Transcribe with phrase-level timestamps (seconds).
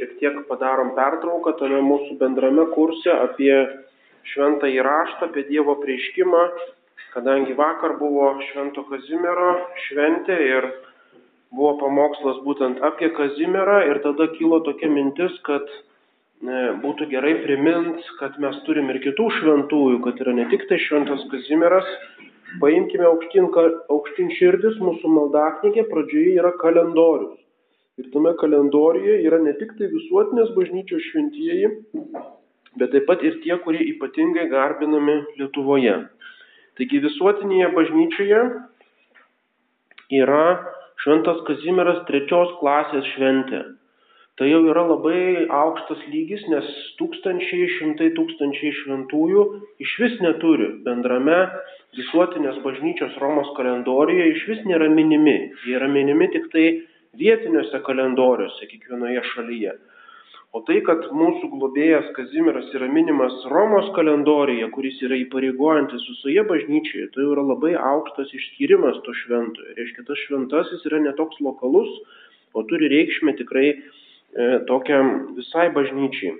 [0.00, 3.52] šiek tiek padarom pertrauką tame mūsų bendrame kurse apie
[4.32, 6.44] šventą įraštą, apie Dievo prieškimą,
[7.12, 9.50] kadangi vakar buvo Švento Kazimiero
[9.88, 10.68] šventė ir
[11.52, 15.68] buvo pamokslas būtent apie Kazimierą ir tada kilo tokia mintis, kad
[16.40, 20.80] ne, būtų gerai primint, kad mes turim ir kitų šventųjų, kad yra ne tik tai
[20.80, 21.92] Šventas Kazimieras,
[22.62, 23.52] paimkime aukštin,
[23.92, 27.36] aukštin širdis, mūsų maldaknygė pradžioje yra kalendorius.
[28.00, 31.68] Ir tame kalendoriuje yra ne tik tai visuotinės bažnyčios šventieji,
[32.80, 35.96] bet taip pat ir tie, kurie ypatingai garbinami Lietuvoje.
[36.80, 38.40] Taigi visuotinėje bažnyčioje
[40.22, 40.44] yra
[41.04, 43.60] Šventas Kazimieras trečios klasės šventė.
[44.40, 49.42] Tai jau yra labai aukštas lygis, nes tūkstančiai, šimtai tūkstančiai šventųjų
[49.84, 51.42] iš vis neturi bendrame
[51.98, 55.36] visuotinės bažnyčios Romos kalendorijoje, iš vis nėra minimi.
[55.66, 56.64] Jie yra minimi tik tai
[57.18, 59.74] vietiniuose kalendoriuose kiekvienoje šalyje.
[60.50, 67.06] O tai, kad mūsų globėjas Kazimiras yra minimas Romos kalendorijoje, kuris yra įpareigojantis visoje bažnyčioje,
[67.14, 69.76] tai yra labai aukštas išskyrimas to šventojo.
[69.78, 71.92] Reiškia, tas šventasis yra netoks lokalus,
[72.50, 73.78] o turi reikšmę tikrai e,
[74.66, 76.34] tokiam visai bažnyčiai.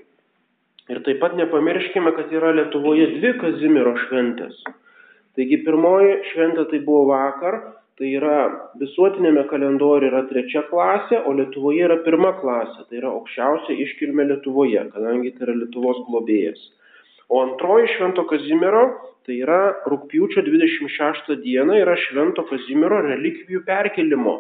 [0.91, 4.59] Ir taip pat nepamirškime, kad yra Lietuvoje dvi Kazimiero šventės.
[5.39, 7.61] Taigi pirmoji šventė tai buvo vakar,
[8.01, 8.37] Tai yra
[8.81, 12.87] visuotinėme kalendoriuje yra trečia klasė, o Lietuvoje yra pirma klasė.
[12.89, 16.63] Tai yra aukščiausia iškilmė Lietuvoje, kadangi tai yra Lietuvos globėjas.
[17.29, 18.87] O antroji Švento Kazimiero,
[19.29, 19.59] tai yra
[19.93, 24.35] rūpjūčio 26 diena, yra Švento Kazimiero relikvijų perkelimo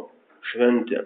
[0.54, 1.04] šventė.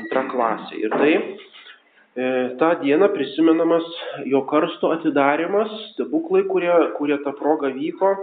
[0.00, 0.80] Antra klasė.
[0.80, 3.92] Ir tai e, tą dieną prisimenamas
[4.32, 8.16] jo karsto atidarimas, stebuklai, kurie, kurie tą progą vyko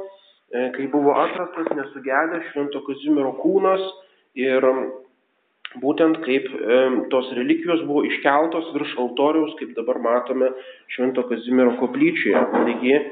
[0.53, 3.81] kai buvo atrastas nesugedęs Švento Kazimiero kūnas
[4.37, 4.65] ir
[5.81, 10.51] būtent kaip e, tos relikvijos buvo iškeltos virš altoriaus, kaip dabar matome
[10.93, 12.43] Švento Kazimiero koplyčioje.
[12.53, 13.03] Taigi e,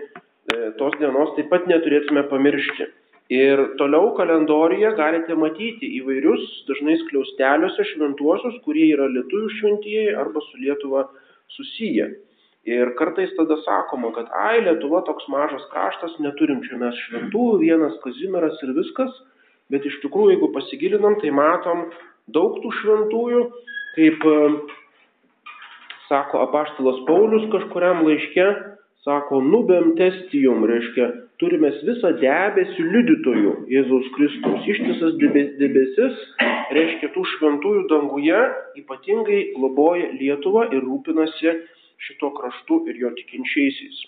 [0.78, 2.92] tos dienos taip pat neturėtume pamiršti.
[3.32, 10.60] Ir toliau kalendorijoje galite matyti įvairius, dažnai skliausteliuose šventuosius, kurie yra lietuvių šventieji arba su
[10.60, 11.06] Lietuva
[11.56, 12.10] susiję.
[12.70, 17.96] Ir kartais tada sakoma, kad ai, Lietuva toks mažas kraštas, neturim čia mes šventų, vienas
[18.04, 19.16] Kazimieras ir viskas,
[19.74, 21.88] bet iš tikrųjų, jeigu pasigilinam, tai matom
[22.30, 23.42] daug tų šventųjų,
[23.96, 24.36] kaip e,
[26.06, 28.48] sako apaštalas Paulius kažkuriam laiške,
[29.10, 31.10] sako, nubem testijum, reiškia,
[31.42, 36.24] turime visą debesį liudytojų Jėzaus Kristaus, ištisas debesis,
[36.78, 38.42] reiškia, tų šventųjų danguje
[38.86, 41.58] ypatingai globoja Lietuvą ir rūpinasi
[42.08, 44.02] šito kraštu ir jo tikinčiaisiais.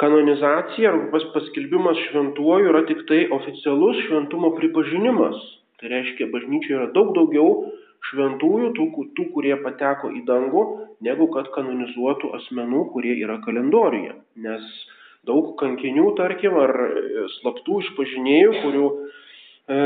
[0.00, 5.38] Kanonizacija arba paskelbimas šventuoju yra tik tai oficialus šventumo pripažinimas.
[5.80, 7.72] Tai reiškia, bažnyčioje yra daug daugiau
[8.10, 10.62] šventųjų, tų, tų, kurie pateko į dangų,
[11.04, 14.14] negu kad kanonizuotų asmenų, kurie yra kalendoriuje.
[14.44, 14.64] Nes
[15.28, 16.72] daug kankinių, tarkim, ar
[17.38, 19.78] slaptų išpažinėjų, kurių e,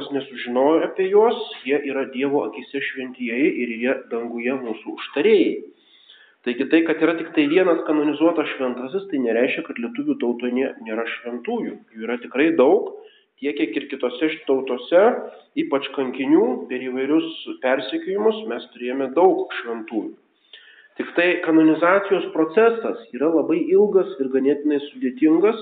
[0.00, 1.36] kas nesužinojo apie juos,
[1.68, 5.52] jie yra Dievo akise šventieji ir jie danguje mūsų užtarėjai.
[6.46, 11.04] Taigi tai, kad yra tik tai vienas kanonizuotas šventasis, tai nereiškia, kad lietuvių tautoje nėra
[11.18, 11.74] šventųjų.
[11.92, 12.94] Jų yra tikrai daug,
[13.42, 15.02] tiek kiek ir kitose tautose,
[15.60, 17.28] ypač kankinių per įvairius
[17.60, 20.14] persekiojimus mes turėjome daug šventųjų.
[20.96, 25.60] Tik tai kanonizacijos procesas yra labai ilgas ir ganėtinai sudėtingas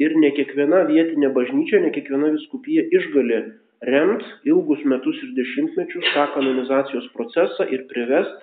[0.00, 3.40] ir ne kiekviena vietinė bažnyčia, ne kiekviena viskupija išgali
[3.84, 8.36] remt ilgus metus ir dešimtmečius tą kanonizacijos procesą ir privest,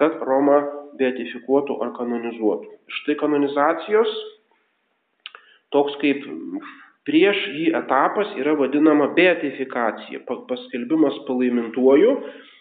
[0.00, 0.60] kad Roma
[1.00, 2.70] beatifikuotų ar kanonizuotų.
[3.00, 4.14] Štai kanonizacijos
[5.74, 6.24] toks kaip
[7.06, 12.16] prieš jį etapas yra vadinama beatifikacija, paskelbimas palaimintuoju,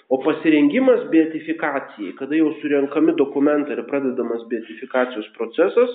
[0.09, 5.93] o pasirengimas beatifikacijai, kada jau surenkami dokumentai ir pradedamas beatifikacijos procesas,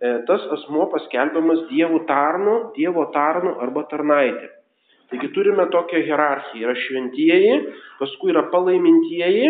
[0.00, 4.48] E, tas asmuo paskelbiamas Dievo tarnu, Dievo tarnu arba tarnaitė.
[5.10, 6.68] Taigi turime tokią hierarchiją.
[6.68, 7.54] Yra šventieji,
[7.98, 9.48] paskui yra palaimintieji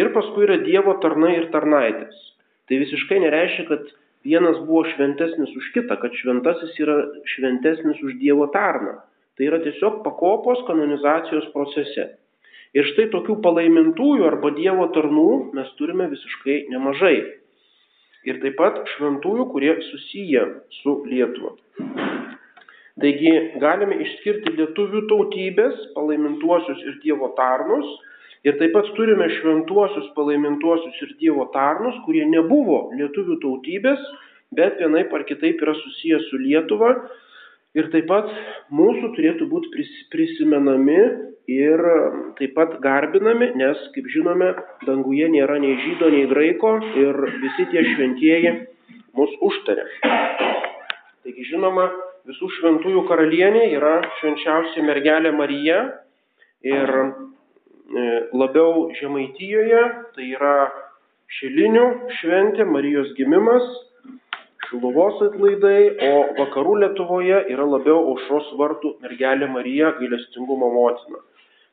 [0.00, 2.16] ir paskui yra Dievo tarnai ir tarnaitės.
[2.68, 3.90] Tai visiškai nereiškia, kad
[4.24, 6.96] vienas buvo šventesnis už kitą, kad šventasis yra
[7.34, 9.00] šventesnis už Dievo tarną.
[9.36, 12.08] Tai yra tiesiog pakopos kanonizacijos procese.
[12.76, 15.28] Ir štai tokių palaimintųjų arba Dievo tarnų
[15.58, 17.16] mes turime visiškai nemažai
[18.28, 20.44] ir taip pat šventųjų, kurie susiję
[20.80, 21.56] su Lietuva.
[22.98, 23.32] Taigi
[23.62, 27.86] galime išskirti lietuvių tautybės, palaimintuosius ir Dievo tarnus,
[28.44, 34.02] ir taip pat turime šventuosius, palaimintuosius ir Dievo tarnus, kurie nebuvo lietuvių tautybės,
[34.56, 36.94] bet vienai par kitaip yra susiję su Lietuva.
[37.78, 38.26] Ir taip pat
[38.74, 40.98] mūsų turėtų būti prisimenami
[41.46, 41.82] ir
[42.40, 44.50] taip pat garbinami, nes, kaip žinome,
[44.88, 48.56] danguje nėra nei žydo, nei graiko ir visi tie šventieji
[49.14, 49.86] mus užtarė.
[51.22, 51.86] Taigi, žinoma,
[52.30, 55.80] visų šventųjų karalienė yra švenčiausia mergelė Marija
[56.66, 57.04] ir e,
[58.36, 59.82] labiau Žemaitijoje
[60.14, 60.54] tai yra
[61.30, 61.86] Šilinių
[62.18, 63.66] šventė, Marijos gimimas,
[64.66, 71.22] Šiluvos atlaidai, o vakarų Lietuvoje yra labiau aušros vartų mergelė Marija gailestingumo motina.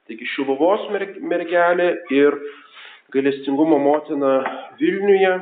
[0.10, 2.38] Taigi Šiluvos mergelė ir
[3.14, 4.40] gailestingumo motina
[4.80, 5.34] Vilniuje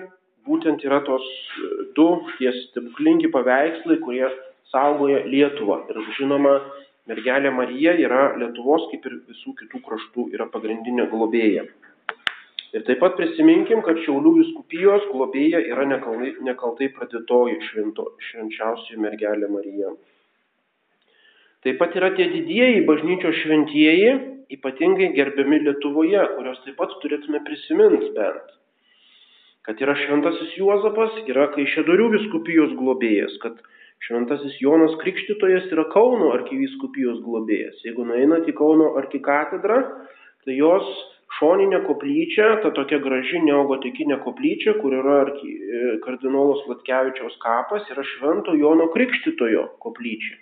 [0.48, 4.28] būtent yra tos e, du tie stebuklingi paveikslai, kurie
[4.76, 5.86] saugoja Lietuvą.
[5.90, 6.60] Ir žinoma,
[7.08, 11.66] mergelė Marija yra Lietuvos kaip ir visų kitų kraštų yra pagrindinė globėja.
[12.76, 19.48] Ir taip pat prisiminkim, kad Šiaulių viskupijos globėja yra nekaltai, nekaltai pradėtoji švento, švenčiausioji mergelė
[19.48, 19.94] Marija.
[21.64, 24.10] Taip pat yra tie didieji bažnyčios šventieji,
[24.58, 28.52] ypatingai gerbiami Lietuvoje, kurios taip pat turėtume prisiminti bent.
[29.66, 33.64] Kad yra šventasis Juozapas, yra Kaišėdorių viskupijos globėjas, kad
[34.04, 37.82] šventasis Jonas Krikštytojas yra Kauno arkiviskupijos globėjas.
[37.88, 39.82] Jeigu nueinat į Kauno arkikatedrą,
[40.46, 40.90] tai jos
[41.40, 48.56] šoninė koplyčia, ta tokia graži neogotikinė koplyčia, kur yra e, kardinolos Latkevičiaus kapas, yra Švento
[48.60, 50.38] Jono Krikštitojo koplyčia.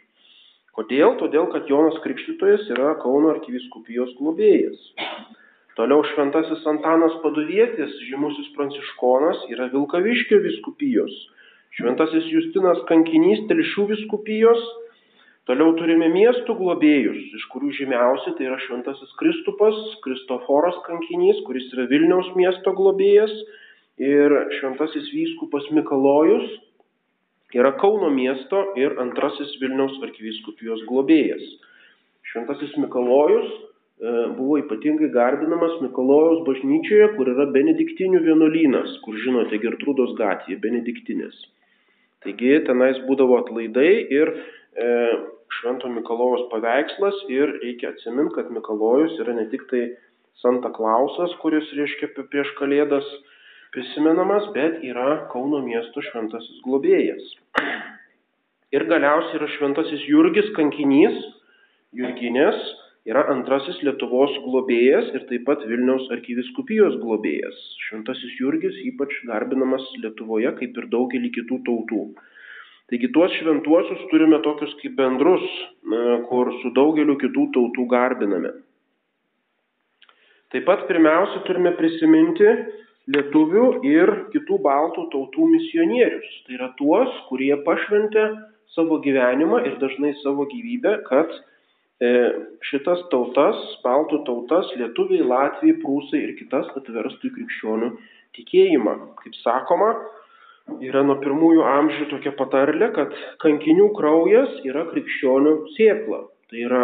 [0.73, 1.15] Kodėl?
[1.21, 4.81] Todėl, kad Jonas Krikštytojas yra Kauno arkiviskupijos globėjas.
[5.77, 11.13] Toliau šventasis Antanas Paduvietis, žymusis pranciškonas, yra Vilkaviškio viskupijos.
[11.77, 14.63] Šventasis Justinas Kankinys Telšių viskupijos
[15.43, 19.75] Toliau turime miestų globėjus, iš kurių žymiausi tai yra Šventasis Kristupas,
[20.05, 23.33] Kristoforas kankinys, kuris yra Vilniaus miesto globėjas,
[23.99, 24.31] ir
[24.61, 26.47] Šventasis Vyskupas Mikalojus
[27.53, 31.43] yra Kauno miesto ir antrasis Vilniaus arkivyskupijos globėjas.
[32.31, 40.15] Šventasis Mikalojus e, buvo ypatingai garbinamas Mikalojaus bažnyčioje, kur yra benediktinių vienuolynas, kur žinote, Gertrūdos
[40.23, 41.35] gatvėje, benediktinės.
[42.23, 44.87] Taigi tenais būdavo atlaidai ir e,
[45.59, 49.83] Švento Mikalojaus paveikslas ir reikia atsiminti, kad Mikalojus yra ne tik tai
[50.41, 53.05] Santa Klausas, kuris reiškia prieš Kalėdas
[53.75, 57.27] prisimenamas, bet yra Kauno miesto šventasis globėjas.
[58.73, 61.19] Ir galiausiai yra šventasis Jurgis kankinys,
[61.93, 62.57] Jurginės,
[63.09, 67.57] yra antrasis Lietuvos globėjas ir taip pat Vilniaus arkiviskupijos globėjas.
[67.87, 72.03] Šventasis Jurgis ypač garbinamas Lietuvoje kaip ir daugelį kitų tautų.
[72.91, 75.43] Taigi tuos šventuosius turime tokius kaip bendrus,
[76.29, 78.51] kur su daugeliu kitų tautų garbiname.
[80.53, 82.49] Taip pat pirmiausia turime prisiminti
[83.11, 86.27] lietuvių ir kitų baltų tautų misionierius.
[86.45, 88.27] Tai yra tuos, kurie pašventė
[88.75, 91.33] savo gyvenimą ir dažnai savo gyvybę, kad
[92.01, 97.89] šitas tautas, baltų tautas, lietuviai, latviai, prūsai ir kitas atverstų į krikščionių
[98.37, 98.95] tikėjimą.
[99.21, 99.93] Kaip sakoma,
[100.81, 103.13] yra nuo pirmųjų amžių tokia patarlė, kad
[103.43, 106.23] kankinių kraujas yra krikščionių sėkla.
[106.49, 106.83] Tai yra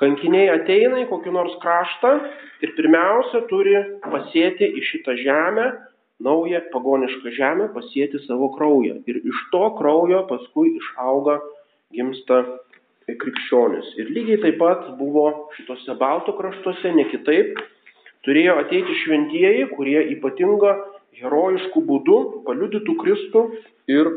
[0.00, 2.14] kankiniai ateina į kokį nors kraštą
[2.64, 3.76] ir pirmiausia turi
[4.06, 5.66] pasėti į šitą žemę,
[6.22, 9.02] naują pagonišką žemę, pasėti savo kraują.
[9.10, 11.40] Ir iš to kraujo paskui išauga,
[11.92, 12.42] gimsta
[13.06, 13.92] krikščionis.
[14.00, 17.60] Ir lygiai taip pat buvo šitose baltų kraštuose, ne kitaip,
[18.26, 20.72] turėjo ateiti šventieji, kurie ypatingą
[21.20, 23.44] herojiškų būdų paliudytų Kristų
[23.92, 24.10] ir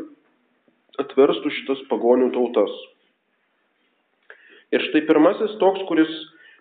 [1.00, 2.74] atverstų šitas pagonių tautas.
[4.74, 6.10] Ir štai pirmasis toks, kuris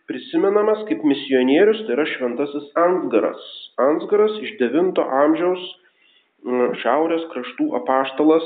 [0.09, 3.41] prisimenamas kaip misionierius, tai yra šventasis Ansgaras.
[3.81, 5.65] Ansgaras iš 9 amžiaus
[6.81, 8.45] šiaurės kraštų apaštalas,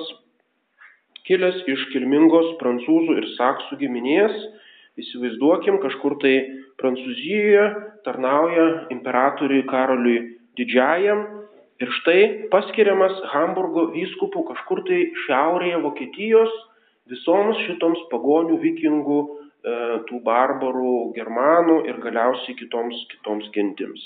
[1.28, 4.36] kilęs iš kilmingos prancūzų ir saksų giminės,
[5.02, 6.36] įsivaizduokim, kažkur tai
[6.82, 7.64] Prancūzijoje
[8.06, 10.20] tarnauja imperatoriui Karoliui
[10.58, 11.22] Didžiajam
[11.84, 12.20] Ir štai
[12.54, 16.52] paskiriamas Hamburgo vyskupų kažkur tai šiaurėje Vokietijos
[17.12, 19.74] visoms šitoms pagonių vikingų, e,
[20.08, 24.06] tų barbarų, germanų ir galiausiai kitoms, kitoms gentims.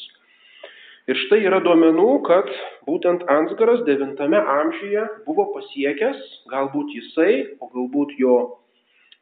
[1.07, 2.49] Ir štai yra duomenų, kad
[2.83, 6.17] būtent Ansgaras 9 amžiuje buvo pasiekęs,
[6.51, 8.33] galbūt jisai, o galbūt jo,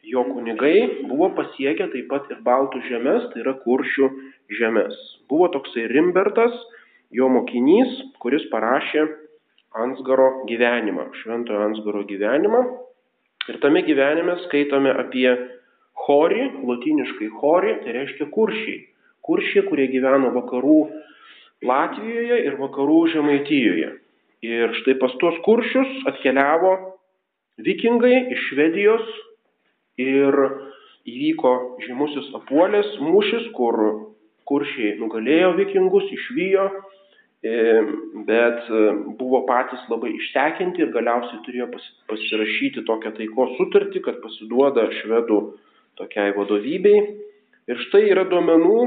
[0.01, 4.09] jo kunigai buvo pasiekę taip pat ir Baltų žemės, tai yra Kuršių
[4.57, 4.97] žemės.
[5.29, 6.57] Buvo toksai Rimbertas,
[7.13, 9.05] jo mokinys, kuris parašė
[9.85, 12.65] Ansgaro gyvenimą, šventojo Ansgaro gyvenimą.
[13.45, 15.29] Ir tame gyvenime skaitome apie
[16.01, 18.87] chorį, latiniškai chorį, tai reiškia kuršiai.
[19.21, 20.79] Kuršiai, kurie gyveno vakarų
[21.63, 23.91] Latvijoje ir vakarų Žemaitijoje.
[24.45, 26.74] Ir štai pas tuos kuršius atkeliavo
[27.65, 29.05] vikingai iš Švedijos
[30.01, 30.35] ir
[31.05, 31.53] įvyko
[31.85, 33.79] žymusis apuolės mūšis, kur
[34.50, 36.65] kuršiai nugalėjo vikingus, išvyjo,
[37.45, 37.55] e,
[38.27, 38.81] bet e,
[39.17, 41.69] buvo patys labai išsekinti ir galiausiai turėjo
[42.12, 45.39] pasirašyti tokią taikos sutartį, kad pasiduoda švedų
[45.97, 47.01] tokiai vadovybei.
[47.65, 48.81] Ir štai yra duomenų,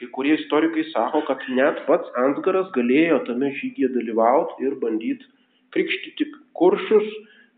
[0.00, 5.28] kai kurie istorikai sako, kad net pats Ansgaras galėjo tame žygyje dalyvauti ir bandyti
[5.74, 7.10] krikštyti kuršius,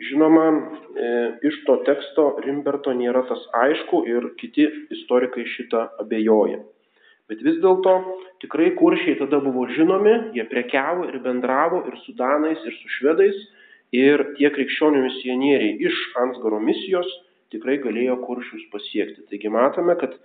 [0.02, 1.08] Žinoma, e,
[1.46, 4.64] iš to teksto Rimberto nėra tas aišku ir kiti
[4.96, 6.58] istorikai šitą abejoja.
[7.30, 7.92] Bet vis dėlto
[8.42, 13.38] tikrai kuršiai tada buvo žinomi, jie prekiavo ir bendravo ir su danais, ir su švedais,
[13.94, 17.08] ir tie krikščionių misionieriai iš Ansgaro misijos
[17.54, 19.28] tikrai galėjo kuršius pasiekti.
[19.30, 20.16] Taigi matome, kad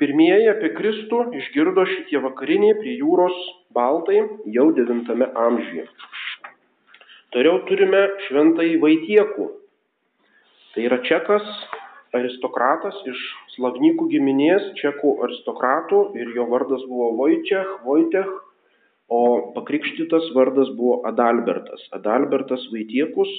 [0.00, 3.36] pirmieji apie Kristų išgirdo šitie vakariniai prie jūros
[3.76, 4.22] baltai
[4.54, 5.86] jau 9 amžiuje.
[7.30, 9.46] Toliau turime šventąjį Vaitiekų.
[10.74, 11.46] Tai yra čekas,
[12.16, 13.20] aristokratas iš
[13.54, 18.30] slavnikų giminės, čekų aristokratų ir jo vardas buvo Vojčiach, Vojtech,
[19.10, 19.22] o
[19.54, 21.82] pakrikštytas vardas buvo Adalbertas.
[21.94, 23.30] Adalbertas Vaitiekus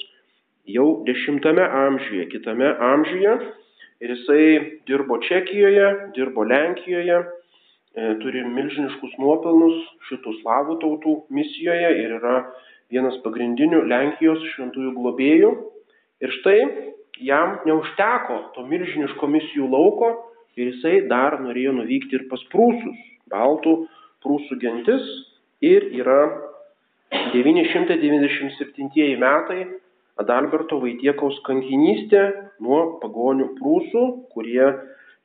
[0.68, 3.36] jau dešimtame amžiuje, kitame amžiuje
[4.02, 4.46] ir jisai
[4.86, 9.78] dirbo Čekijoje, dirbo Lenkijoje, e, turi milžiniškus nuopelnus
[10.08, 12.36] šitų slavų tautų misijoje ir yra
[12.92, 15.52] vienas pagrindinių Lenkijos šventųjų globėjų.
[16.22, 16.58] Ir štai
[17.22, 20.12] jam neužteko to milžiniško misijų lauko
[20.58, 22.98] ir jisai dar norėjo nuvykti ir pas prūsus,
[23.30, 23.84] baltų
[24.24, 25.06] prūsų gentis.
[25.62, 26.20] Ir yra
[27.30, 29.60] 997 metai
[30.20, 32.22] Adalberto Vaitiekaus kankinystė
[32.60, 34.02] nuo pagonių prūsų,
[34.34, 34.66] kurie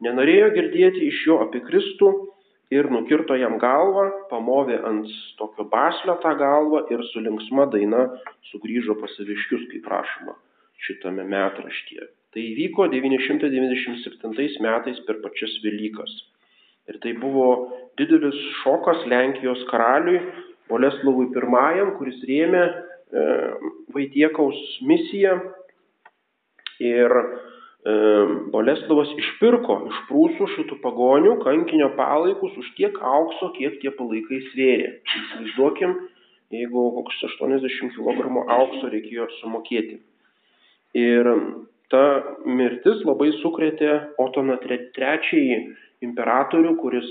[0.05, 2.11] nenorėjo girdėti iš jo apie Kristų
[2.71, 8.07] ir nukirto jam galvą, pamovė ant tokio baslio tą galvą ir su linksma daina
[8.51, 10.37] sugrįžo pas saviškius, kaip rašoma
[10.87, 12.07] šitame metraštyje.
[12.31, 16.11] Tai įvyko 997 metais per pačias Velykas.
[16.87, 17.47] Ir tai buvo
[17.99, 20.21] didelis šokas Lenkijos karaliui
[20.69, 22.63] Boleslovui I, kuris rėmė
[23.95, 25.37] Vaitiekaus misiją.
[26.83, 27.13] Ir
[28.51, 34.89] Boleslovas išpirko iš prūsų šitų pagonių kankinio palaikus už tiek aukso, kiek tie palaikai svėrė.
[35.07, 35.95] Įsivaizduokim,
[36.51, 40.01] jeigu koks 80 kg aukso reikėjo sumokėti.
[40.99, 41.31] Ir
[41.93, 42.03] ta
[42.43, 45.47] mirtis labai sukrėtė Otoną III
[46.03, 47.09] imperatorių, kuris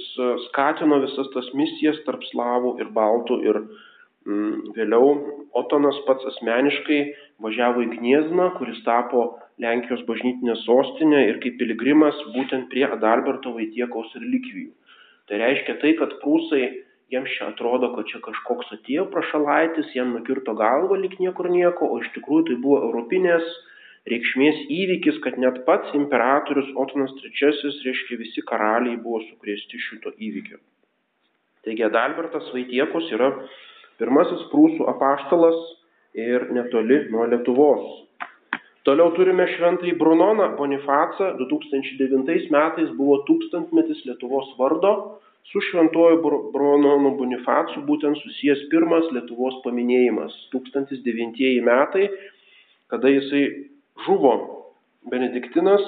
[0.51, 3.96] skatino visas tas misijas tarp slavų ir baltų ir Mm,
[4.27, 5.11] vėliau
[5.57, 7.01] Otonas pats asmeniškai
[7.43, 14.13] važiavo į Gniezną, kuris tapo Lenkijos bažnytinė sostinė ir kaip piligrimas būtent prie Adalberto Vaitiekaus
[14.19, 14.73] relikvijų.
[15.27, 16.65] Tai reiškia tai, kad prūsai
[17.15, 22.03] jiems čia atrodo, kad čia kažkoks atėjo prašalaitis, jam nukirto galvą lik niekur nieko, o
[22.03, 23.47] iš tikrųjų tai buvo europinės
[24.11, 30.61] reikšmės įvykis, kad net pats imperatorius Otonas III, reiškia visi karaliai buvo sukrėsti šito įvykio.
[31.67, 33.33] Taigi Adalbertas Vaitiekus yra
[34.01, 35.59] pirmasis prūsų apaštalas
[36.17, 37.85] ir netoli nuo Lietuvos.
[38.87, 41.33] Toliau turime šventąjį Brunoną Bonifacą.
[41.41, 44.93] 2009 metais buvo tūkstantmetis Lietuvos vardo.
[45.51, 46.21] Su šventuoju
[46.55, 50.35] Brunonu Bonifacu būtent susijęs pirmas Lietuvos paminėjimas.
[50.55, 52.09] 1009 metai,
[52.91, 53.43] kada jisai
[54.07, 54.35] žuvo
[55.11, 55.83] Benediktinas,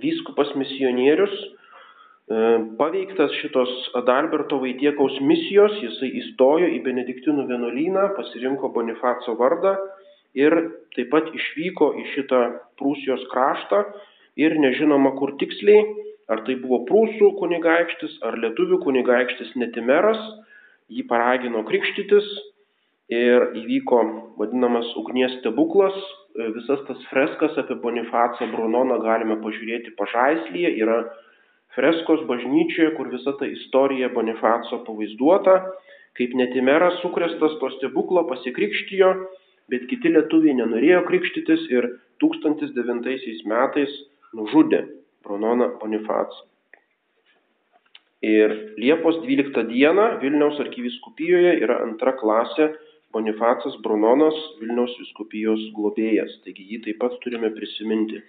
[0.00, 1.32] vyskupas misionierius
[2.26, 9.76] paveiktas šitos Adalberto Vaitiekaus misijos, jisai įstojo į Benediktinų vienuolyną, pasirinko Bonifaco vardą
[10.34, 10.56] ir
[10.96, 12.40] taip pat išvyko į šitą
[12.80, 13.84] Prūsijos kraštą
[14.36, 15.84] ir nežinoma kur tiksliai,
[16.26, 20.18] ar tai buvo prūsų kunigaikštis, ar lietuvių kunigaikštis Netimeras,
[20.90, 22.26] jį paragino krikštytis
[23.14, 24.02] ir įvyko
[24.40, 25.94] vadinamas ugnies stebuklas.
[26.34, 31.04] E, visas tas freskas apie Bonifacą Brunoną galime pažiūrėti pažaislyje, yra
[31.74, 35.56] freskos bažnyčioje, kur visa ta istorija Bonifaco pavaizduota,
[36.16, 39.12] kaip netimeras sukrestas to stebuklo pasikrikštijo,
[39.72, 41.90] bet kiti lietuviai nenorėjo krikštytis ir
[42.22, 43.96] 1009 metais
[44.36, 44.86] nužudė
[45.26, 46.44] Brunoną Bonifacą.
[48.26, 52.70] Ir Liepos 12 dieną Vilniaus arkiviskupijoje yra antra klasė
[53.12, 56.32] Bonifacas Brunonas Vilniaus viskupijos globėjas.
[56.44, 58.22] Taigi jį taip pat turime prisiminti.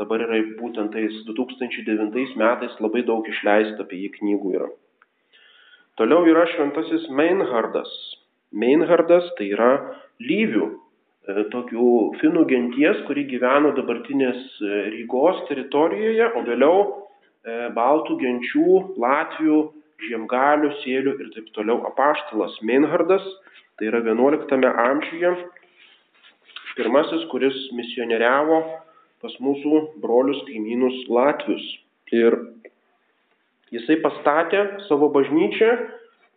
[0.00, 4.68] Dabar yra būtent tais 2009 metais labai daug išleista apie jį knygų yra.
[6.00, 7.90] Toliau yra šventasis Meinhardas.
[8.56, 9.72] Meinhardas tai yra
[10.24, 10.68] lyvių,
[11.28, 11.88] e, tokių
[12.22, 19.58] finų genties, kuri gyveno dabartinės e, Rygos teritorijoje, o vėliau e, baltų genčių, Latvių,
[20.08, 23.28] žiemgalių, sėlių ir taip toliau apaštalas Meinhardas.
[23.76, 25.34] Tai yra 11 amžiuje
[26.76, 28.62] pirmasis, kuris misionieriavo
[29.22, 31.64] pas mūsų brolius kaimynus Latvius.
[32.12, 32.36] Ir
[33.72, 35.70] jisai pastatė savo bažnyčią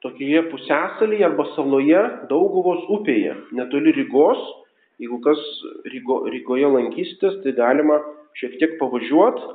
[0.06, 4.42] tokioje pusęsalyje arba saloje Dauguvos upėje, netoli Rygos.
[5.02, 5.42] Jeigu kas
[5.92, 8.00] Rygo, Rygoje lankysitės, tai galima
[8.40, 9.50] šiek tiek pavažiuoti.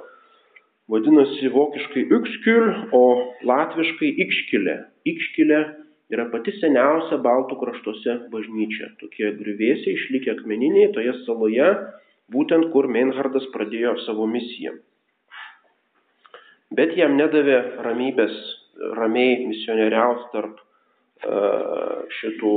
[0.90, 3.04] Vadinasi vokiškai Ykskül, o
[3.46, 4.74] latviškai Ikškilė.
[5.06, 5.60] Ikškilė
[6.10, 8.90] yra pati seniausia Baltų kraštuose bažnyčia.
[9.00, 11.70] Tokie griuvėsiai išlikę akmeniniai toje saloje,
[12.32, 14.76] būtent kur Meinhardas pradėjo savo misiją.
[16.70, 18.34] Bet jam nedavė ramybės,
[18.98, 22.54] ramiai misionieriaus tarp uh, šitų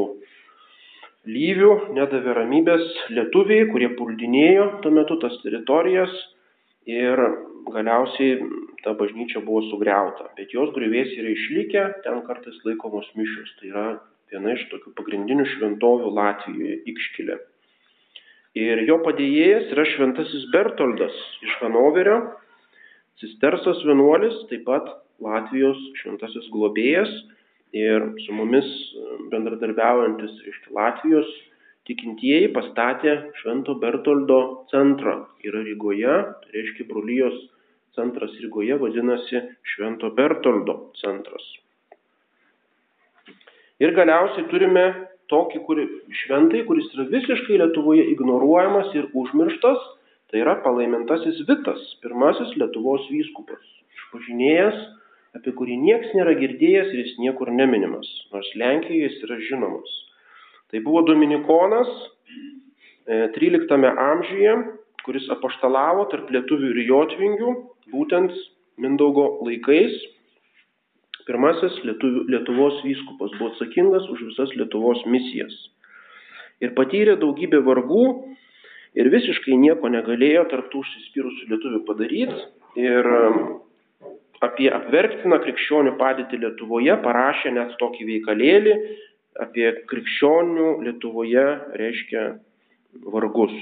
[1.34, 2.84] lyvių, nedavė ramybės
[3.16, 6.14] lietuviai, kurie puldinėjo tuo metu tas teritorijas
[6.90, 7.20] ir
[7.74, 8.38] galiausiai
[8.84, 10.30] ta bažnyčia buvo sugriauta.
[10.38, 13.56] Bet jos griuvės yra išlikę, ten kartais laikomos mišios.
[13.60, 13.86] Tai yra
[14.32, 17.40] viena iš tokių pagrindinių šventovių Latvijoje, Ikškilė.
[18.54, 22.20] Ir jo padėjėjas yra šventasis Bertoldas iš Hanoverio,
[23.22, 24.92] cistersas vienuolis, taip pat
[25.24, 27.10] Latvijos šventasis globėjas
[27.74, 28.68] ir su mumis
[29.32, 31.32] bendradarbiaujantis iš Latvijos
[31.90, 34.40] tikintieji pastatė Švento Bertoldo
[34.72, 35.24] centrą.
[35.44, 37.36] Yra Rygoje, tai reiškia brolyjos
[37.98, 39.42] centras Rygoje vadinasi
[39.74, 41.44] Švento Bertoldo centras.
[43.82, 44.86] Ir galiausiai turime
[45.34, 45.90] tokį kuri,
[46.24, 49.82] šventai, kuris yra visiškai Lietuvoje ignoruojamas ir užmirštas,
[50.32, 53.62] tai yra palaimintasis Vitas, pirmasis Lietuvos vyskupas,
[53.98, 54.80] išpažinėjas,
[55.38, 60.00] apie kurį nieks nėra girdėjęs ir jis niekur neminimas, nors Lenkijoje jis yra žinomas.
[60.74, 61.90] Tai buvo Dominikonas
[63.06, 64.56] 13 e, amžiuje,
[65.06, 67.54] kuris apaštalavo tarp lietuvių ir jotvingių,
[67.94, 68.34] būtent
[68.82, 69.94] Mindaugo laikais.
[71.28, 75.54] Pirmasis lietuvių, Lietuvos vyskupas buvo atsakingas už visas Lietuvos misijas.
[76.64, 78.06] Ir patyrė daugybę vargų
[79.00, 82.40] ir visiškai nieko negalėjo tarptų užsispyrusių lietuvių padaryti.
[82.80, 83.40] Ir um,
[84.44, 88.78] apie apverktiną krikščionių padėtį Lietuvoje parašė net tokį veikalėlį
[89.42, 91.46] apie krikščionių Lietuvoje
[91.80, 92.26] reiškia
[93.14, 93.56] vargus.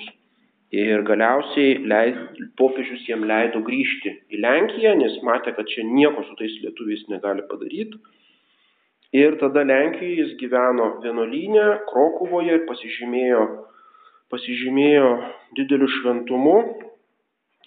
[0.71, 2.19] Ir galiausiai leid,
[2.55, 7.43] popiežius jiem leido grįžti į Lenkiją, nes matė, kad čia nieko su tais lietuviais negali
[7.49, 7.99] padaryti.
[9.11, 13.43] Ir tada Lenkijoje jis gyveno vienuolynė, Krokuvoje ir pasižymėjo,
[14.31, 15.11] pasižymėjo
[15.59, 16.55] dideliu šventumu.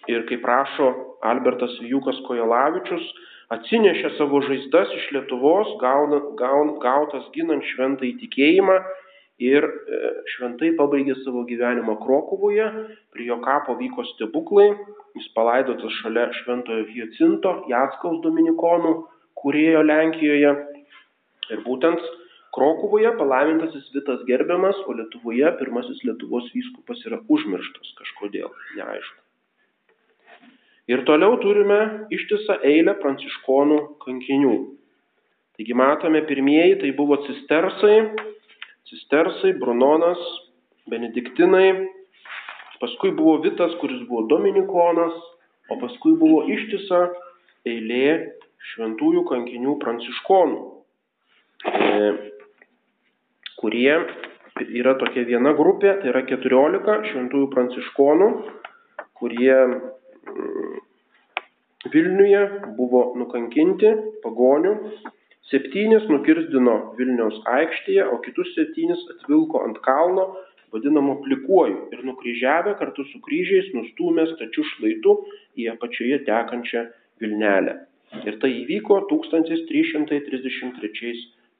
[0.08, 0.88] Ir kaip rašo
[1.28, 3.04] Albertas Vijukas Kojalavičius,
[3.52, 8.80] atsinešė savo žaizdas iš Lietuvos, gauna, gaun, gautas ginant šventą įtikėjimą
[9.42, 10.00] ir e,
[10.34, 12.66] šventai pabaigė savo gyvenimą Krokuvoje,
[13.14, 14.70] prie jo kapo vyko stebuklai,
[15.18, 18.94] jis palaidotas šalia šventojo Hiocinto, Jatskaus dominikonų,
[19.40, 20.54] kurėjo Lenkijoje.
[21.50, 22.04] Ir būtent
[22.54, 29.20] Krokuvoje palaimintasis Vitas gerbiamas, o Lietuvoje pirmasis Lietuvos vyskupas yra užmirštas kažkodėl, neaišku.
[30.86, 34.54] Ir toliau turime ištisą eilę pranciškonų kankinių.
[35.56, 37.96] Taigi matome pirmieji, tai buvo cistersai,
[38.90, 40.20] cistersai, Brunonas,
[40.90, 41.88] benediktinai,
[42.80, 45.16] paskui buvo Vitas, kuris buvo Dominikonas,
[45.72, 47.06] o paskui buvo ištisa
[47.64, 48.34] eilė
[48.74, 50.60] šventųjų kankinių pranciškonų,
[51.72, 52.12] e,
[53.60, 53.94] kurie
[54.80, 58.30] yra tokia viena grupė, tai yra 14 šventųjų pranciškonų,
[59.18, 60.80] kurie mm,
[61.92, 62.40] Vilniuje
[62.78, 63.90] buvo nukankinti
[64.22, 64.70] pagonių
[65.52, 70.24] Septynis nukirzdino Vilniaus aikštėje, o kitus septynis atvilko ant kalno,
[70.72, 75.12] vadinamo plikuoju, ir nukryžiavę kartu su kryžiais nustūmė stačių šlaitų
[75.60, 76.86] į apačioje tekančią
[77.20, 77.74] Vilnelę.
[78.24, 81.12] Ir tai įvyko 1333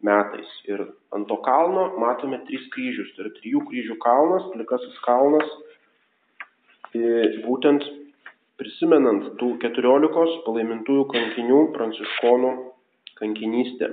[0.07, 0.49] metais.
[0.70, 3.12] Ir ant to kalno matome tris kryžius.
[3.14, 5.49] Tai yra trijų kryžių kalnas, plikasis kalnas.
[6.97, 7.83] Ir būtent
[8.61, 12.53] prisimenant tų keturiolikos palaimintųjų kankinių pranciškonų
[13.20, 13.90] kankinystė.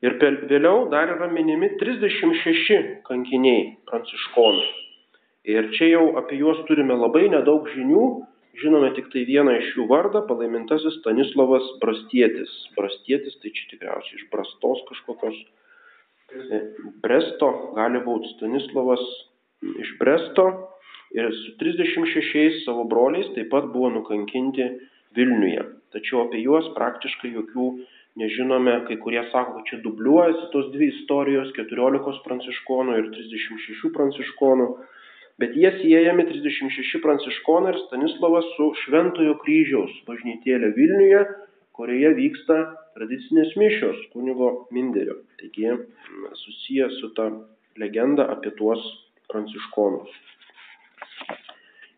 [0.00, 0.16] Ir
[0.48, 4.68] vėliau dar yra minimi 36 kankiniai pranciškonų.
[5.52, 8.04] Ir čia jau apie juos turime labai nedaug žinių,
[8.60, 12.52] žinome tik tai vieną iš jų vardą, palaimintasis Stanislavas Brastietis.
[12.76, 15.36] Brastietis tai čia tikriausiai iš Brastos kažkokios.
[16.30, 16.60] E,
[17.04, 19.04] Bresto gali būti Stanislavas
[19.84, 20.46] iš Bresto
[21.16, 24.68] ir su 36 savo broliais taip pat buvo nukankinti
[25.16, 25.79] Vilniuje.
[25.94, 27.66] Tačiau apie juos praktiškai jokių
[28.20, 34.68] nežinome, kai kurie sako, kad čia dubliuojasi tos dvi istorijos- 14 pranciškonų ir 36 pranciškonų,
[35.38, 41.24] bet jie siejami 36 pranciškonai ir Stanislavas su Šventojo kryžiaus bažnytėlė Vilniuje,
[41.74, 42.58] kurioje vyksta
[42.94, 45.22] tradicinės mišios kunigo Minderio.
[45.40, 45.70] Taigi
[46.34, 47.30] susiję su ta
[47.78, 48.82] legenda apie tuos
[49.30, 50.10] pranciškonus.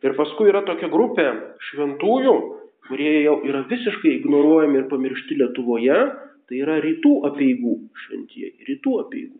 [0.02, 1.26] Ir paskui yra tokia grupė
[1.70, 6.00] šventųjų, kurie jau yra visiškai ignoruojami ir pamiršti Lietuvoje,
[6.48, 9.38] tai yra rytų apieigų šventieji, rytų apieigų.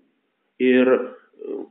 [0.63, 0.93] Ir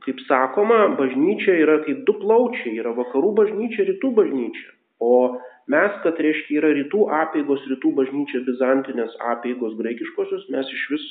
[0.04, 4.68] kaip sakoma, bažnyčia yra kaip du plaučiai, yra vakarų bažnyčia, rytų bažnyčia.
[5.02, 5.38] O
[5.72, 11.06] mes, kad reiškia yra rytų apėgos, rytų bažnyčia, bizantinės apėgos graikiškosios, mes iš vis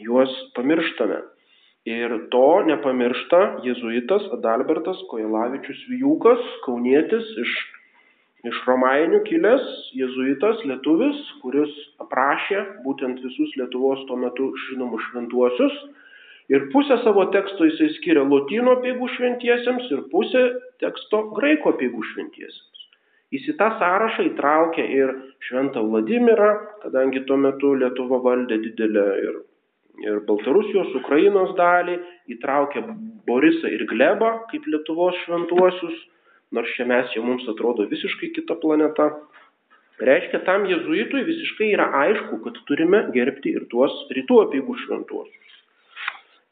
[0.00, 1.20] juos pamirštame.
[1.88, 7.54] Ir to nepamiršta jėzuitas Adalbertas Kojelavičius Vijūkas, kaunietis iš,
[8.48, 11.72] iš Romainių kilęs, jėzuitas lietuvis, kuris
[12.04, 15.76] aprašė būtent visus Lietuvos tuo metu žinomus šventuosius.
[16.50, 20.46] Ir pusę savo teksto jisai skiria lotynų apieigų šventiesiems ir pusę
[20.82, 22.88] teksto graiko apieigų šventiesiems.
[23.30, 25.12] Jis į tą sąrašą įtraukė ir
[25.46, 26.48] Šventą Vladimirą,
[26.82, 29.38] kadangi tuo metu Lietuva valdė didelę ir
[30.00, 31.98] ir Baltarusijos, Ukrainos dalį,
[32.34, 32.82] įtraukė
[33.28, 35.98] Borisą ir Glebą kaip Lietuvos šventuosius,
[36.54, 39.10] nors čia mes jau mums atrodo visiškai kita planeta.
[40.00, 45.58] Reiškia, tam jezuitui visiškai yra aišku, kad turime gerbti ir tuos rytų apygų šventuosius.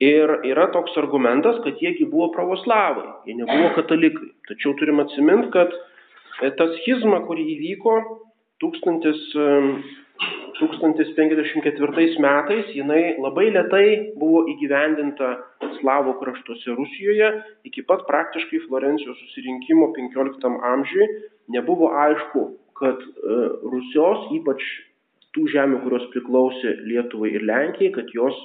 [0.05, 4.29] Ir yra toks argumentas, kad jiegi buvo pravoslavai, jie nebuvo katalikai.
[4.51, 5.73] Tačiau turim atsiminti, kad
[6.61, 7.97] ta schizma, kuri įvyko
[8.63, 9.09] 1000
[10.59, 15.29] 1054 metais jinai labai lietai buvo įgyvendinta
[15.79, 17.29] Slavo kraštuose Rusijoje,
[17.69, 21.07] iki pat praktiškai Florencijos susirinkimo 15 amžiui
[21.55, 22.43] nebuvo aišku,
[22.79, 23.07] kad e,
[23.73, 24.61] Rusijos, ypač
[25.37, 28.37] tų žemių, kurios priklausė Lietuvai ir Lenkijai, kad jos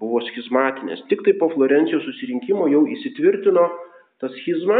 [0.00, 1.00] buvo schizmatinės.
[1.10, 3.64] Tik tai po Florencijos susirinkimo jau įsitvirtino
[4.22, 4.78] ta schizma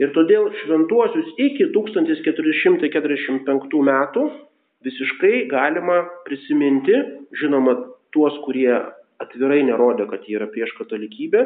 [0.00, 4.22] ir todėl šventuosius iki 1445 metų
[4.86, 6.96] visiškai galima prisiminti,
[7.40, 7.74] žinoma,
[8.14, 8.70] tuos, kurie
[9.22, 11.44] atvirai nerodė, kad jie yra prieš katalikybę.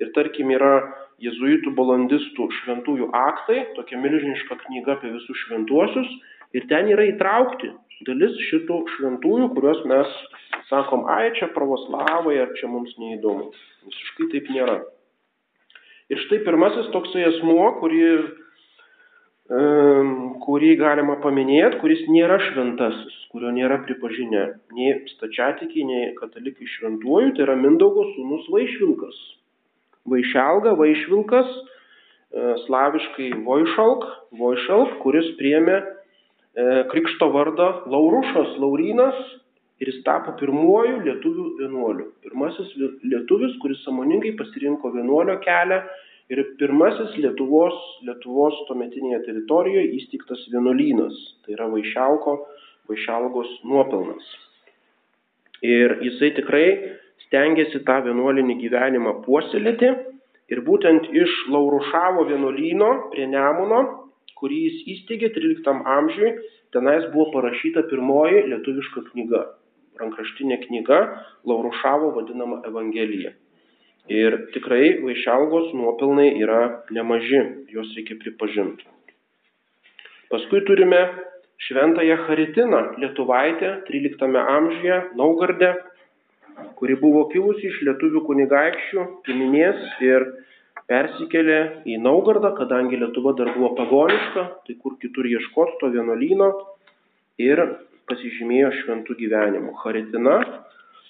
[0.00, 0.74] Ir tarkim yra
[1.22, 6.08] jezuitų balandistų šventųjų aktai, tokia milžiniška knyga apie visus šventuosius.
[6.56, 7.70] Ir ten yra įtraukti
[8.06, 10.16] dalis šitų šventųjų, kuriuos mes
[10.70, 13.52] sakom, ai čia pravoslavai, ar čia mums neįdomu.
[13.86, 14.80] Visiškai taip nėra.
[16.12, 18.02] Ir štai pirmasis toksai asmuo, kurį
[19.52, 27.44] kurį galima paminėti, kuris nėra šventasis, kurio nėra pripažinę nei stačiatikiai, nei katalikai šventuoju, tai
[27.44, 29.18] yra Mindaugo sūnus Vaišvilkas.
[30.08, 31.52] Vaišelga, Vaišvilkas,
[32.64, 34.06] slaviškai Vojšalk,
[34.40, 35.82] Vojšalk, kuris priemė
[36.92, 39.18] krikšto vardą Laurušas, Laurinas
[39.82, 42.08] ir jis tapo pirmuoju lietuvių vienuoliu.
[42.24, 42.72] Pirmasis
[43.04, 45.82] lietuvis, kuris samoningai pasirinko vienuolio kelią
[46.32, 52.38] ir pirmasis Lietuvos, Lietuvos tuometinėje teritorijoje įsteigtas vienuolynas, tai yra Vaišialko,
[52.88, 54.30] Vaišialgos nuopelnas.
[55.62, 56.66] Ir jisai tikrai
[57.26, 59.92] stengiasi tą vienuolinį gyvenimą puoselėti
[60.52, 63.82] ir būtent iš Laurušavo vienuolyno prie Nemuno,
[64.40, 66.32] kurį jis įsteigė 13 amžiui,
[66.74, 69.44] tenais buvo parašyta pirmoji lietuviška knyga,
[70.00, 71.04] rankraštinė knyga
[71.46, 73.36] Laurušavo vadinama Evangelija.
[74.10, 78.88] Ir tikrai Vaišelgos nuopelnai yra nemaži, juos reikia pripažinti.
[80.32, 80.98] Paskui turime
[81.62, 85.74] šventąją Haritiną Lietuvaitę 13 amžiuje Naugarde,
[86.74, 90.26] kuri buvo kilusi iš lietuvių kunigaikščių giminės ir
[90.90, 96.50] persikėlė į Naugardą, kadangi Lietuva dar buvo pagoniška, tai kur kitur ieškoti to vienolyno
[97.38, 97.62] ir
[98.10, 99.76] pasižymėjo šventų gyvenimu.
[99.84, 100.40] Haritina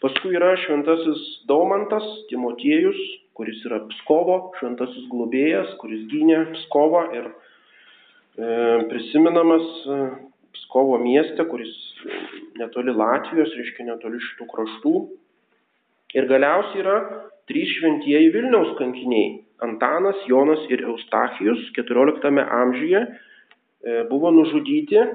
[0.03, 2.99] Paskui yra šventasis Daumantas, Timotiejus,
[3.39, 7.33] kuris yra Pskovo šventasis globėjas, kuris gynė Pskovą ir e,
[8.91, 10.01] prisimenamas e,
[10.59, 11.71] Pskovo mieste, kuris
[12.59, 14.97] netoli Latvijos, reiškia netoli šitų kraštų.
[16.19, 16.99] Ir galiausiai yra
[17.47, 19.39] trys šventieji Vilniaus kankiniai-
[19.71, 25.07] Antanas, Jonas ir Eustachijus 14 amžiuje e, buvo nužudyti e,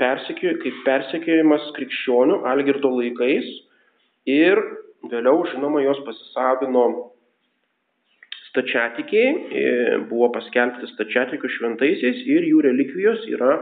[0.00, 3.58] persekio, kaip persekiojimas krikščionių Algirdo laikais
[4.30, 4.60] ir
[5.10, 6.86] vėliau, žinoma, jos pasisavino
[8.50, 9.66] stačiatikiai, e,
[10.10, 13.58] buvo paskelbti stačiatikių šventaisiais ir jų relikvijos yra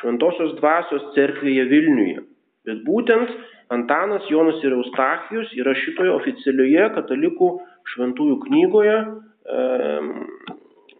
[0.00, 2.24] šventosios dvasios cerkvėje Vilniuje.
[2.68, 3.30] Bet būtent
[3.74, 7.50] Antanas Jonas ir Eustachijus yra šitoje oficialioje katalikų
[7.94, 9.62] šventųjų knygoje e,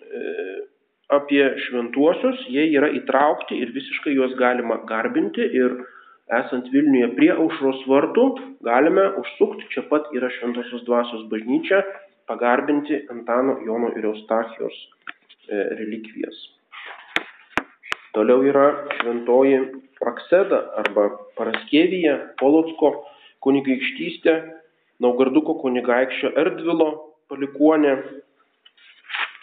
[0.08, 0.22] e,
[1.18, 5.78] apie šventuosius, jie yra įtraukti ir visiškai juos galima garbinti ir
[6.36, 8.26] esant Vilniuje prie aušros vartų,
[8.66, 11.80] galime užsukti, čia pat yra Šventosios dvasios bažnyčia,
[12.28, 14.76] pagarbinti Antano, Jono ir Eustachijos
[15.48, 16.36] e, relikvijas.
[18.16, 18.66] Toliau yra
[18.98, 19.60] šventoji
[19.98, 22.92] Prakseda arba Paraskevija, Polotsko
[23.44, 24.36] kunigaikštystė,
[24.98, 26.88] Naugarduko kunigaikščio Erdvilo
[27.30, 27.94] palikuonė.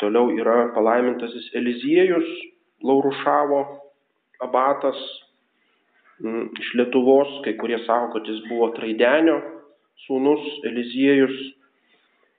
[0.02, 2.28] Toliau yra palaimintasis Eliziejus
[2.84, 3.62] Laurušavo
[4.44, 5.00] abatas
[6.24, 9.40] iš Lietuvos, kai kurie sako, kad jis buvo Traidenio
[10.06, 11.36] sūnus Eliziejus.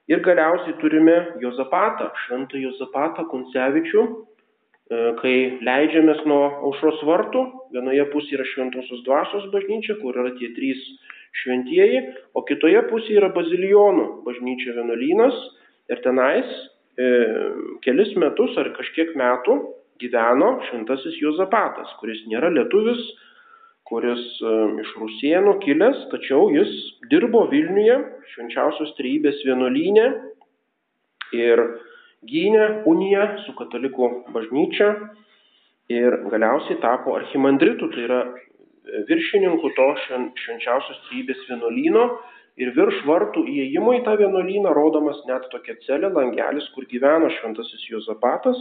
[0.07, 5.35] Ir galiausiai turime Jozapatą, šventą Jozapatą Kuncevičių, e, kai
[5.67, 7.43] leidžiamės nuo aušros vartų,
[7.75, 10.79] vienoje pusėje yra šventosios dvasios bažnyčia, kur yra tie trys
[11.43, 12.01] šventieji,
[12.33, 15.35] o kitoje pusėje yra bazilijonų bažnyčia vienuolynas
[15.91, 16.47] ir tenais
[16.97, 17.11] e,
[17.83, 19.59] kelis metus ar kažkiek metų
[20.01, 23.01] gyveno šventasis Jozapatas, kuris nėra lietuvis,
[23.87, 26.71] kuris e, iš Rusienų kilęs, tačiau jis
[27.11, 27.99] dirbo Vilniuje
[28.33, 30.07] švenčiausios trybės vienuolynė
[31.37, 31.63] ir
[32.27, 34.91] gynė uniją su katalikų bažnyčia
[35.93, 38.21] ir galiausiai tapo archimandritu, tai yra
[39.07, 42.07] viršininku to švenčiausios trybės vienuolyno
[42.61, 47.83] ir virš vartų įėjimo į tą vienuolyną rodomas net tokia celė, langelis, kur gyveno šventasis
[47.91, 48.59] Jozapatas.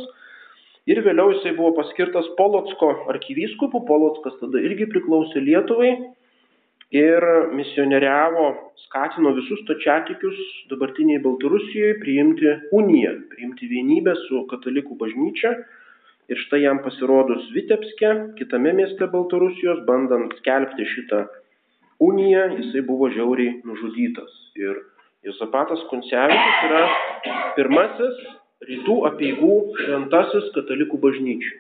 [0.87, 5.91] Ir vėliau jisai buvo paskirtas Polotsko arkivyskupu, Polotskas tada irgi priklausė Lietuvai
[6.95, 7.27] ir
[7.59, 8.45] misionieriavo,
[8.85, 10.39] skatino visus tačiatikius
[10.71, 15.57] dabartiniai Baltarusijoje priimti uniją, priimti vienybę su katalikų bažnyčia.
[16.31, 21.25] Ir štai jam pasirodus Vitebske, kitame mieste Baltarusijos, bandant skelbti šitą
[22.03, 24.31] uniją, jisai buvo žiauriai nužudytas.
[24.59, 24.85] Ir
[25.27, 26.83] Josapatas Kuncevičius yra
[27.59, 28.27] pirmasis
[28.65, 31.55] rytų apieigų šventasis katalikų bažnyčių.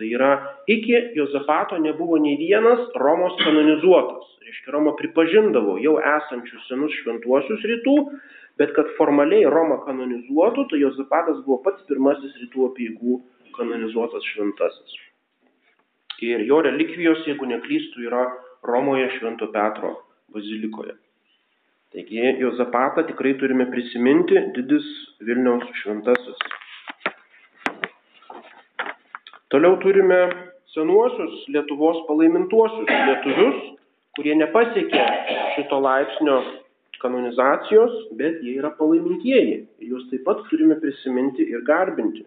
[0.00, 0.30] Tai yra,
[0.72, 4.24] iki Jozapato nebuvo nei vienas Romos kanonizuotas.
[4.46, 7.96] Reiškia, Roma pripažindavo jau esančius senus šventuosius rytų,
[8.56, 13.20] bet kad formaliai Roma kanonizuotų, tai Jozapatas buvo pats pirmasis rytų apieigų
[13.58, 14.96] kanonizuotas šventasis.
[16.24, 18.24] Ir jo relikvijos, jeigu neklystų, yra
[18.64, 19.94] Romoje Švento Petro
[20.32, 20.96] bazilikoje.
[21.90, 24.84] Taigi Jozapatą tikrai turime prisiminti, didis
[25.26, 26.36] Vilniaus šventasis.
[29.50, 30.20] Toliau turime
[30.70, 33.56] senuosius Lietuvos palaimintuosius lietuvius,
[34.14, 35.06] kurie nepasiekė
[35.56, 36.36] šito laipsnio
[37.02, 39.58] kanonizacijos, bet jie yra palaimintieji.
[39.90, 42.22] Juos taip pat turime prisiminti ir garbinti.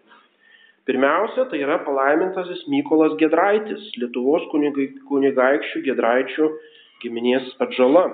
[0.84, 6.52] Pirmiausia, tai yra palaimintasis Mykolas Gedraitis, Lietuvos kunigaikščių Gedraičių
[7.00, 8.04] giminės atžala,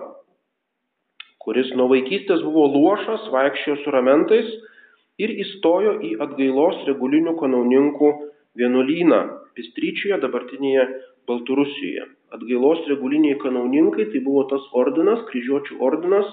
[1.41, 4.51] kuris nuo vaikystės buvo luošas, vaikščiojo su ramentais
[5.21, 8.11] ir įstojo į atgailos regulinių kanauninkų
[8.61, 9.21] vienuolyną
[9.57, 10.85] Pistryčioje, dabartinėje
[11.29, 12.07] Baltarusijoje.
[12.37, 16.29] Atgailos reguliniai kanauninkai tai buvo tas ordinas, kryžiuočių ordinas,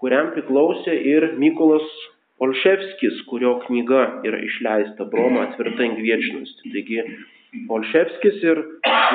[0.00, 1.86] kuriam priklausė ir Mykolas
[2.40, 6.72] Olševskis, kurio knyga yra išleista Broma atvirta ingviečnosti.
[6.72, 7.02] Taigi
[7.76, 8.62] Olševskis ir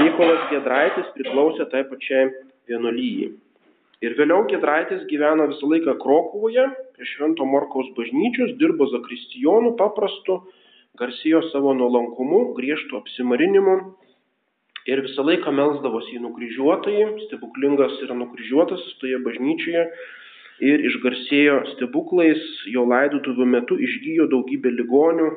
[0.03, 2.29] Mykolas Gedraitis priklausė tai pačiai
[2.69, 3.33] vienuolyjai.
[4.03, 10.41] Ir vėliau Gedraitis gyveno visą laiką Krokuvoje, prie Švento Morkaus bažnyčios, dirbo zakristijonu paprastu,
[10.99, 13.77] garsėjo savo nuolankumu, griežtų apsimarinimu
[14.91, 19.85] ir visą laiką melsdavosi į nukryžiuotąjį, stebuklingas yra nukryžiuotasis toje bažnyčioje
[20.69, 25.31] ir išgarsėjo stebuklais, jo laidotuvių metu išgyjo daugybę ligonių,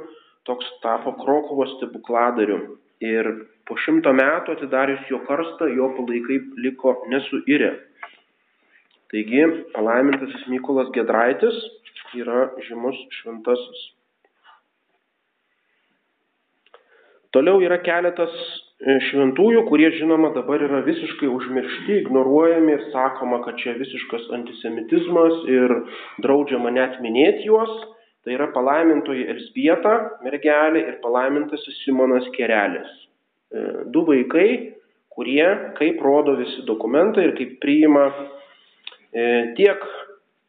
[0.50, 2.60] toks tapo Krokovo stebukladariu.
[3.02, 3.30] Ir
[3.66, 7.72] po šimto metų atidarius jo karstą, jo palaikai liko nesuirę.
[9.12, 9.44] Taigi,
[9.74, 11.58] palaimintasis Mykolas Gedraitis
[12.18, 13.84] yra žymus šventasis.
[17.32, 18.34] Toliau yra keletas
[18.78, 25.40] E, šventųjų, kurie žinoma dabar yra visiškai užmiršti, ignoruojami ir sakoma, kad čia visiškas antisemitizmas
[25.50, 25.74] ir
[26.22, 27.72] draudžiama net minėti juos.
[28.22, 32.92] Tai yra palaimintoji Elsbieta mergelė ir palaimintasis Simonas Kerelis.
[33.50, 34.48] E, du vaikai,
[35.10, 35.46] kurie,
[35.80, 38.06] kaip rodo visi dokumentai ir kaip priima
[39.58, 39.84] tiek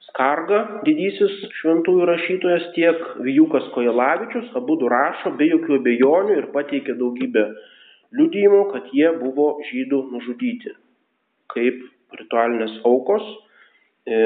[0.09, 6.95] Skarga, didysis šventųjų rašytojas, tiek Vijukas Kojelavičius, abu du rašo be jokių abejonių ir pateikia
[6.97, 7.45] daugybę
[8.17, 10.73] liudijimų, kad jie buvo žydų nužudyti
[11.53, 11.85] kaip
[12.17, 13.25] ritualinės aukos.
[14.09, 14.19] E,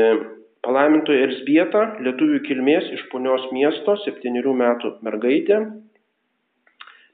[0.63, 5.59] palaimintoji Elsbieta, lietuvių kilmės iš ponios miesto, septyniarių metų mergaitė.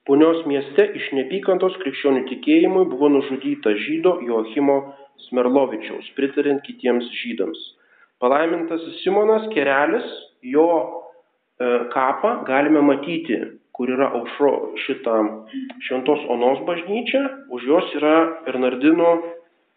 [0.09, 4.79] Ponios mieste iš nepykantos krikščionių tikėjimui buvo nužudyta žydo Joachimo
[5.27, 7.59] Smerlovičiaus, pritarint kitiems žydams.
[8.19, 10.07] Palaimintas Simonas Kerelis,
[10.43, 13.39] jo e, kapą galime matyti
[13.79, 15.15] kur yra aušro šitą
[15.87, 19.13] Šventos Onos bažnyčia, už jos yra Bernardino,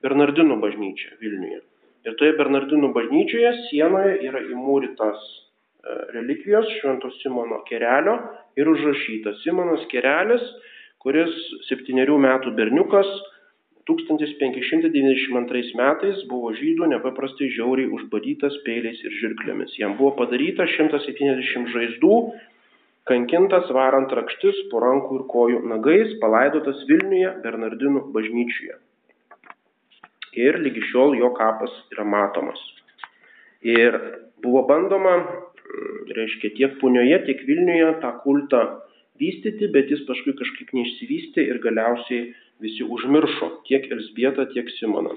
[0.02, 1.60] Bernardino bažnyčia Vilniuje.
[2.02, 8.16] Ir toje Bernardino bažnyčioje sienoje yra įmūrytas e, relikvijos Švento Simono kerelio
[8.58, 10.42] ir užrašytas Simonas kerelis,
[10.98, 11.30] kuris
[11.68, 13.06] septyniarių metų berniukas
[13.88, 19.74] 1592 metais buvo žydų nepaprastai žiauriai užbadytas peiliais ir žirklėmis.
[19.80, 22.16] Jam buvo padaryta 170 žaizdų
[23.10, 28.78] kankintas varant rakštis po rankų ir kojų nagais, palaidotas Vilniuje Bernardinų bažnyčiuje.
[30.38, 32.60] Ir lygi šiol jo kapas yra matomas.
[33.66, 33.98] Ir
[34.42, 35.18] buvo bandoma,
[36.16, 38.62] reiškia, tiek punioje, tiek Vilniuje tą kultą
[39.20, 42.30] vystyti, bet jis paskui kažkaip neišsivystė ir galiausiai
[42.62, 45.16] visi užmiršo tiek Elsbietą, tiek Simoną.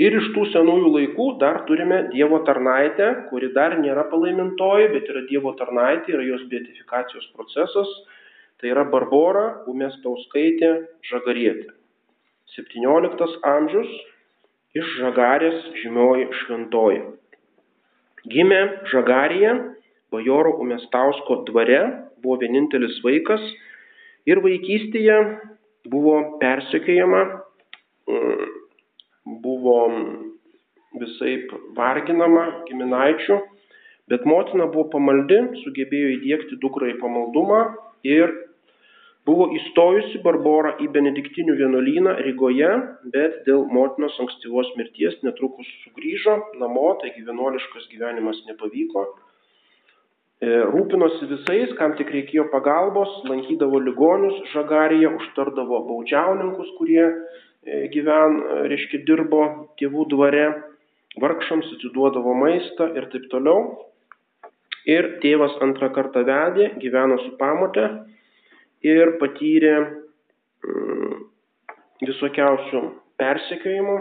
[0.00, 5.26] Ir iš tų senųjų laikų dar turime Dievo tarnaitę, kuri dar nėra palaimintoji, bet yra
[5.28, 7.90] Dievo tarnaitė, yra jos beatifikacijos procesas.
[8.60, 10.70] Tai yra Barbora Umestauskaitė
[11.10, 11.74] Žagarietė.
[12.56, 13.92] 17 amžius
[14.76, 17.02] iš Žagarės žymioji šventoji.
[18.30, 18.60] Gimė
[18.92, 19.54] Žagarija,
[20.12, 21.82] bajoro Umestausko dvare,
[22.20, 23.44] buvo vienintelis vaikas
[24.28, 25.16] ir vaikystėje
[25.92, 27.22] buvo persekiojama
[29.24, 29.78] buvo
[31.00, 33.38] visaip varginama giminaičių,
[34.10, 37.60] bet motina buvo pamaldi, sugebėjo įdėkti dukrą į pamaldumą
[38.06, 38.32] ir
[39.28, 42.70] buvo įstojusi Barbora į Benediktinių vienuolyną Rygoje,
[43.14, 49.06] bet dėl motinos ankstyvos mirties netrukus sugrįžo namo, taigi vienuoliškas gyvenimas nepavyko.
[50.40, 57.04] E, rūpinosi visais, kam tik reikėjo pagalbos, lankydavo ligonius žagarėje, užtardavo baudžiauninkus, kurie
[57.62, 59.42] E, gyven, e, reiškia, dirbo
[59.80, 60.44] tėvų dvare,
[61.20, 63.74] vargšams atiduodavo maistą ir taip toliau.
[64.88, 67.84] Ir tėvas antrą kartą vedė, gyveno su pamotė
[68.86, 71.18] ir patyrė mm,
[72.08, 72.80] visokiausių
[73.20, 73.98] persekiojimų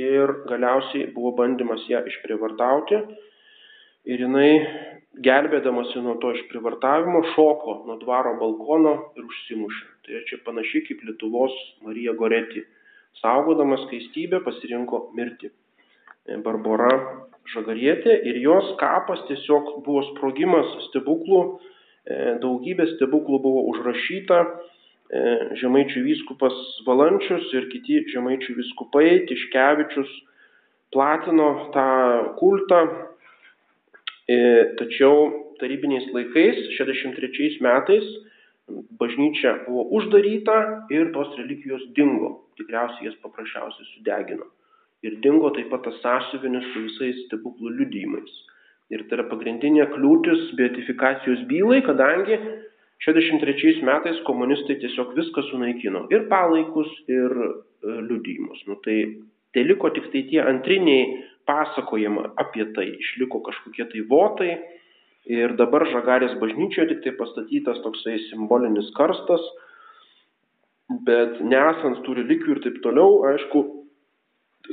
[0.00, 3.02] ir galiausiai buvo bandymas ją išprivartauti.
[4.08, 4.54] Ir jinai,
[5.20, 9.88] gelbėdamasi nuo to išprivartavimo, šoko nuo dvaro balkono ir užsimušė.
[10.06, 11.52] Tai čia panašiai kaip Lietuvos
[11.84, 12.64] Marija Goreti
[13.20, 15.52] saugodama skaistybę pasirinko mirtį.
[15.52, 16.94] E, Barbara
[17.52, 21.40] Žagarietė ir jos kapas tiesiog buvo sprogimas stebuklų,
[22.06, 25.22] e, daugybė stebuklų buvo užrašyta, e,
[25.60, 26.54] žemaičių vyskupas
[26.86, 30.12] Valančius ir kiti žemaičių vyskupai, Tiškevičius
[30.94, 31.88] platino tą
[32.38, 33.11] kultą,
[34.78, 38.06] tačiau tarybiniais laikais, 63 metais,
[39.00, 42.48] bažnyčia buvo uždaryta ir tos religijos dingo.
[42.58, 44.46] Tikriausiai jas paprasčiausiai sudegino.
[45.02, 48.34] Ir dingo taip pat tas sąsiuvinis su visais stebuklų liudijimais.
[48.92, 52.38] Ir tai yra pagrindinė kliūtis beatifikacijos bylai, kadangi
[53.02, 56.06] 63 metais komunistai tiesiog viską sunaikino.
[56.14, 57.52] Ir palaikus, ir e,
[58.08, 58.62] liudijimus.
[58.68, 58.98] Nu, tai,
[59.54, 61.08] tai liko tik tai tie antriniai
[61.48, 62.88] pasakojimai apie tai.
[63.02, 64.52] Išliko kažkokie tai votai
[65.30, 69.42] Ir dabar Žagarės bažnyčioje tik tai pastatytas toksai simbolinis karstas,
[71.06, 73.62] bet nesant tų relikvių ir taip toliau, aišku,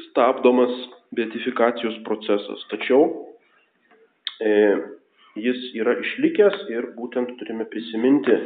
[0.08, 0.74] stabdomas
[1.14, 2.66] beatifikacijos procesas.
[2.74, 3.06] Tačiau
[4.42, 4.50] e,
[5.38, 8.42] jis yra išlikęs ir būtent turime prisiminti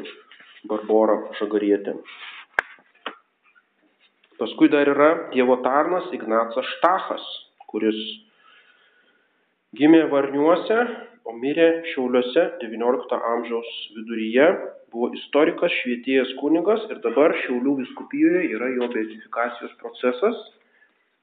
[0.68, 1.96] Barborą Žagarietę.
[4.44, 7.24] Paskui dar yra Dievo tarnas Ignacas Štachas,
[7.74, 8.00] kuris
[9.80, 10.80] gimė Varniuose
[11.26, 14.48] o mirė Šiauliuose XIX amžiaus viduryje,
[14.94, 20.44] buvo istorikas, švietėjas kunigas ir dabar Šiaulių viskupijoje yra jo beatifikacijos procesas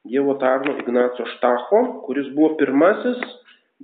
[0.08, 3.20] Dievo tarno Ignaco Štacho, kuris buvo pirmasis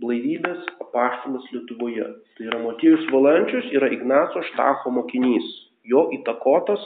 [0.00, 2.06] blaivybės apaštalas Lietuvoje.
[2.38, 5.44] Tai yra Motiejus Valančius, yra Ignaco Štacho mokinys.
[5.84, 6.80] Jo įtakotas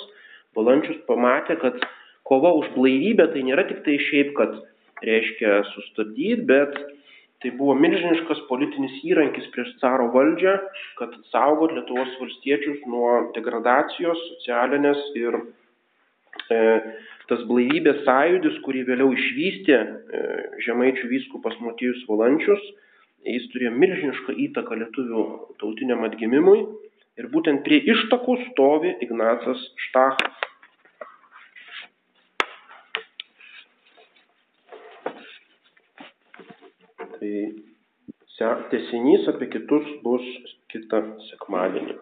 [0.59, 1.79] Valančius pamatė, kad
[2.27, 4.59] kova už blaivybę tai nėra tik tai šiaip, kad
[5.07, 6.79] reiškia sustabdyti, bet
[7.41, 10.59] Tai buvo milžiniškas politinis įrankis prieš caro valdžią,
[10.99, 15.39] kad saugot Lietuvos valstiečius nuo degradacijos socialinės ir
[16.53, 16.59] e,
[17.33, 20.23] tas blaivybės sąjūdis, kurį vėliau išvystė e,
[20.67, 22.61] žemaičių vyskupas Motijus Valančius,
[23.25, 25.25] jis turėjo milžinišką įtaką lietuvių
[25.65, 26.59] tautiniam atgimimui
[27.17, 30.50] ir būtent prie ištakų stovi Ignacas Štachas.
[37.21, 37.33] Tai
[38.73, 40.25] tesinys apie kitus bus
[40.73, 41.99] kitą sekmadienį.